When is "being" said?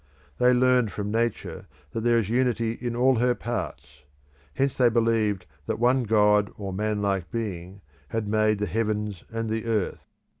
7.29-7.81